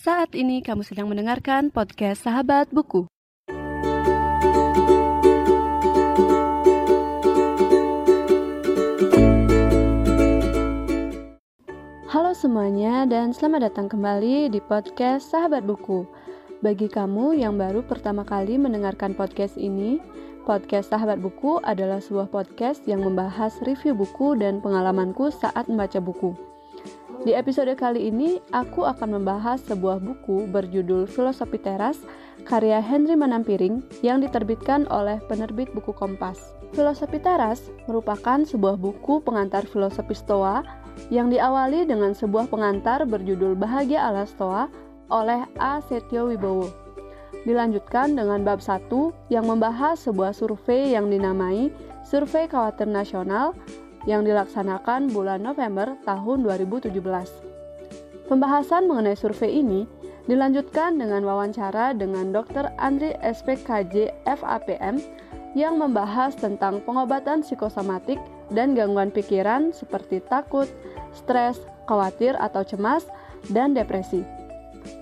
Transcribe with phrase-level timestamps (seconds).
[0.00, 3.04] Saat ini kamu sedang mendengarkan podcast Sahabat Buku.
[12.08, 16.08] Halo semuanya dan selamat datang kembali di podcast Sahabat Buku.
[16.64, 20.00] Bagi kamu yang baru pertama kali mendengarkan podcast ini,
[20.48, 26.32] podcast Sahabat Buku adalah sebuah podcast yang membahas review buku dan pengalamanku saat membaca buku.
[27.20, 32.00] Di episode kali ini, aku akan membahas sebuah buku berjudul Filosofi Teras
[32.48, 36.56] karya Henry Manampiring yang diterbitkan oleh penerbit buku Kompas.
[36.72, 40.64] Filosofi Teras merupakan sebuah buku pengantar filosofi Stoa
[41.12, 44.72] yang diawali dengan sebuah pengantar berjudul Bahagia ala Stoa
[45.12, 45.84] oleh A.
[45.84, 46.72] Setio Wibowo.
[47.44, 48.88] Dilanjutkan dengan bab 1
[49.28, 51.68] yang membahas sebuah survei yang dinamai
[52.00, 53.52] Survei Khawatir Nasional
[54.08, 56.94] yang dilaksanakan bulan November tahun 2017.
[58.30, 59.84] Pembahasan mengenai survei ini
[60.30, 62.70] dilanjutkan dengan wawancara dengan Dr.
[62.78, 65.02] Andri SPKJ FAPM
[65.58, 68.22] yang membahas tentang pengobatan psikosomatik
[68.54, 70.70] dan gangguan pikiran seperti takut,
[71.10, 71.58] stres,
[71.90, 73.02] khawatir atau cemas,
[73.50, 74.22] dan depresi.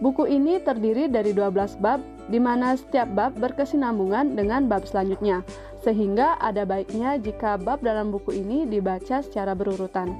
[0.01, 2.01] Buku ini terdiri dari 12 bab,
[2.33, 5.45] di mana setiap bab berkesinambungan dengan bab selanjutnya,
[5.89, 10.12] sehingga ada baiknya jika bab dalam buku ini dibaca secara berurutan.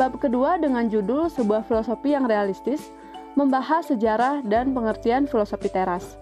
[0.00, 2.88] Bab kedua dengan judul Sebuah Filosofi yang Realistis
[3.36, 6.16] membahas sejarah dan pengertian filosofi teras.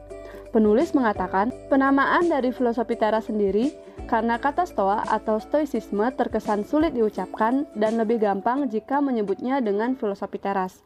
[0.51, 3.71] Penulis mengatakan, penamaan dari filosofi teras sendiri
[4.11, 10.43] karena kata stoa atau stoicisme terkesan sulit diucapkan dan lebih gampang jika menyebutnya dengan filosofi
[10.43, 10.83] teras.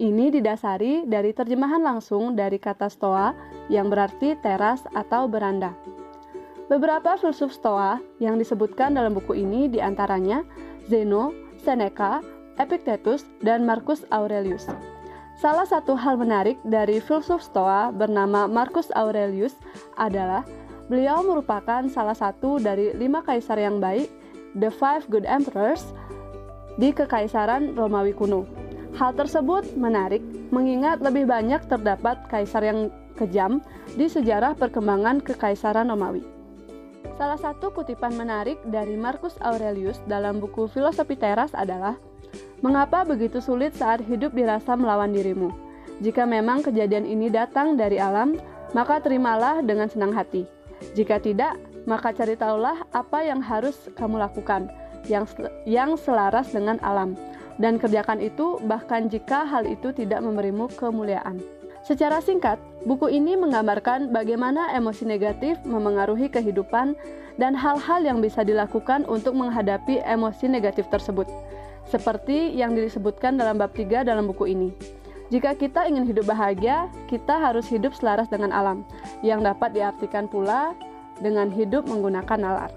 [0.00, 3.36] Ini didasari dari terjemahan langsung dari kata stoa
[3.68, 5.76] yang berarti teras atau beranda.
[6.64, 10.40] Beberapa filsuf Stoa yang disebutkan dalam buku ini di antaranya
[10.88, 12.24] Zeno, Seneca,
[12.56, 14.64] Epictetus, dan Marcus Aurelius.
[15.36, 19.52] Salah satu hal menarik dari filsuf Stoa bernama Marcus Aurelius
[20.00, 20.40] adalah
[20.88, 24.08] beliau merupakan salah satu dari lima kaisar yang baik,
[24.56, 25.92] the five good emperors,
[26.80, 28.48] di kekaisaran Romawi kuno.
[28.96, 32.88] Hal tersebut menarik mengingat lebih banyak terdapat kaisar yang
[33.20, 33.60] kejam
[34.00, 36.33] di sejarah perkembangan kekaisaran Romawi.
[37.14, 41.94] Salah satu kutipan menarik dari Marcus Aurelius dalam buku Filosofi Teras adalah
[42.64, 45.52] Mengapa begitu sulit saat hidup dirasa melawan dirimu?
[46.00, 48.40] Jika memang kejadian ini datang dari alam,
[48.72, 50.48] maka terimalah dengan senang hati.
[50.96, 54.72] Jika tidak, maka cari tahulah apa yang harus kamu lakukan
[55.04, 55.28] yang
[55.68, 57.12] yang selaras dengan alam
[57.60, 61.38] dan kerjakan itu bahkan jika hal itu tidak memberimu kemuliaan.
[61.84, 62.56] Secara singkat,
[62.88, 66.96] buku ini menggambarkan bagaimana emosi negatif memengaruhi kehidupan
[67.36, 71.28] dan hal-hal yang bisa dilakukan untuk menghadapi emosi negatif tersebut.
[71.84, 74.72] Seperti yang disebutkan dalam bab 3 dalam buku ini.
[75.28, 78.88] Jika kita ingin hidup bahagia, kita harus hidup selaras dengan alam,
[79.20, 80.72] yang dapat diartikan pula
[81.20, 82.72] dengan hidup menggunakan nalar.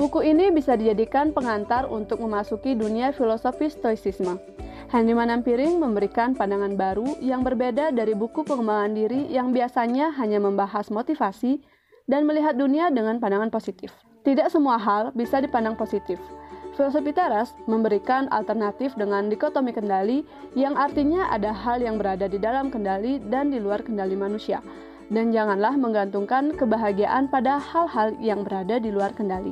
[0.00, 7.18] Buku ini bisa dijadikan pengantar untuk memasuki dunia filosofi stoicisme Henry Manampiring memberikan pandangan baru
[7.18, 11.58] yang berbeda dari buku pengembangan diri yang biasanya hanya membahas motivasi
[12.06, 13.90] dan melihat dunia dengan pandangan positif.
[14.22, 16.22] Tidak semua hal bisa dipandang positif.
[16.78, 20.22] Filosofi teras memberikan alternatif dengan dikotomi kendali
[20.54, 24.62] yang artinya ada hal yang berada di dalam kendali dan di luar kendali manusia.
[25.10, 29.50] Dan janganlah menggantungkan kebahagiaan pada hal-hal yang berada di luar kendali.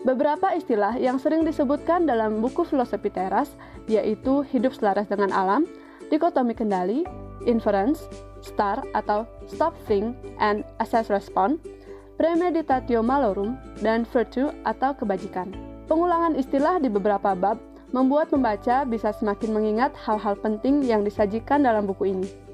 [0.00, 3.52] Beberapa istilah yang sering disebutkan dalam buku filosofi teras
[3.84, 5.68] yaitu hidup selaras dengan alam,
[6.08, 7.04] dikotomi kendali,
[7.44, 8.08] inference,
[8.40, 11.60] star atau stop think and assess respond,
[12.16, 15.52] premeditatio malorum, dan virtue atau kebajikan.
[15.84, 17.60] Pengulangan istilah di beberapa bab
[17.92, 22.49] membuat pembaca bisa semakin mengingat hal-hal penting yang disajikan dalam buku ini.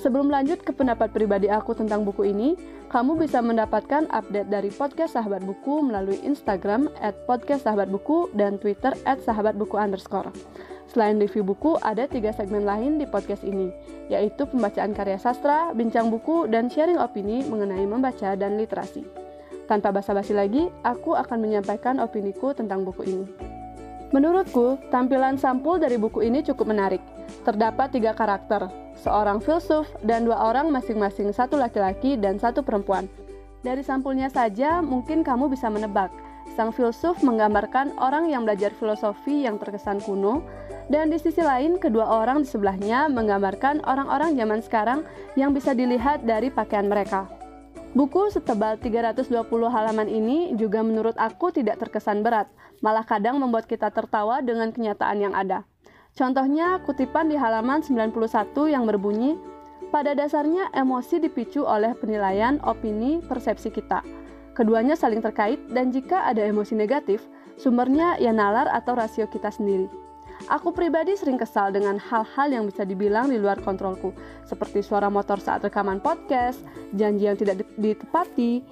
[0.00, 2.56] Sebelum lanjut ke pendapat pribadi aku tentang buku ini,
[2.92, 7.64] kamu bisa mendapatkan update dari podcast Sahabat Buku melalui Instagram at podcast
[8.36, 10.32] dan Twitter at Sahabat underscore.
[10.92, 13.72] Selain review buku, ada tiga segmen lain di podcast ini,
[14.12, 19.08] yaitu pembacaan karya sastra, bincang buku, dan sharing opini mengenai membaca dan literasi.
[19.64, 23.51] Tanpa basa-basi lagi, aku akan menyampaikan opiniku tentang buku ini.
[24.12, 27.00] Menurutku, tampilan sampul dari buku ini cukup menarik.
[27.48, 28.68] Terdapat tiga karakter,
[29.00, 33.08] seorang filsuf, dan dua orang masing-masing satu laki-laki dan satu perempuan.
[33.64, 36.12] Dari sampulnya saja mungkin kamu bisa menebak.
[36.52, 40.44] Sang filsuf menggambarkan orang yang belajar filosofi yang terkesan kuno,
[40.92, 45.00] dan di sisi lain kedua orang di sebelahnya menggambarkan orang-orang zaman sekarang
[45.40, 47.32] yang bisa dilihat dari pakaian mereka.
[47.92, 49.28] Buku setebal 320
[49.68, 52.48] halaman ini juga menurut aku tidak terkesan berat,
[52.80, 55.68] malah kadang membuat kita tertawa dengan kenyataan yang ada.
[56.16, 58.16] Contohnya kutipan di halaman 91
[58.72, 59.36] yang berbunyi,
[59.92, 64.00] pada dasarnya emosi dipicu oleh penilaian, opini, persepsi kita.
[64.56, 67.20] Keduanya saling terkait dan jika ada emosi negatif,
[67.60, 70.01] sumbernya ya nalar atau rasio kita sendiri.
[70.50, 74.10] Aku pribadi sering kesal dengan hal-hal yang bisa dibilang di luar kontrolku,
[74.42, 76.58] seperti suara motor saat rekaman podcast,
[76.98, 78.64] janji yang tidak ditepati,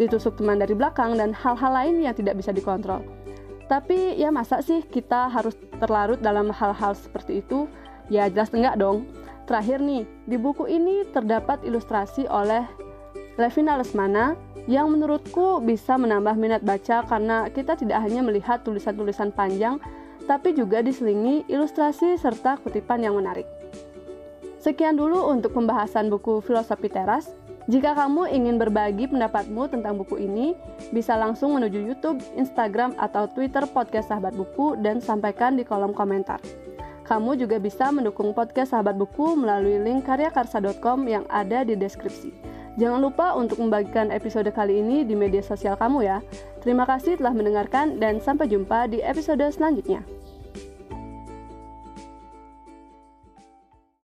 [0.00, 3.04] ditusuk teman dari belakang, dan hal-hal lain yang tidak bisa dikontrol.
[3.68, 7.68] Tapi ya masa sih kita harus terlarut dalam hal-hal seperti itu?
[8.08, 9.04] Ya jelas enggak dong.
[9.44, 12.64] Terakhir nih, di buku ini terdapat ilustrasi oleh
[13.36, 14.36] Levina Lesmana
[14.68, 19.80] yang menurutku bisa menambah minat baca karena kita tidak hanya melihat tulisan-tulisan panjang
[20.28, 23.48] tapi juga diselingi ilustrasi serta kutipan yang menarik.
[24.60, 27.32] Sekian dulu untuk pembahasan buku Filosofi Teras.
[27.68, 30.56] Jika kamu ingin berbagi pendapatmu tentang buku ini,
[30.92, 36.40] bisa langsung menuju YouTube, Instagram, atau Twitter podcast Sahabat Buku dan sampaikan di kolom komentar.
[37.04, 42.32] Kamu juga bisa mendukung podcast Sahabat Buku melalui link karyakarsa.com yang ada di deskripsi.
[42.80, 46.18] Jangan lupa untuk membagikan episode kali ini di media sosial kamu ya.
[46.64, 50.17] Terima kasih telah mendengarkan dan sampai jumpa di episode selanjutnya.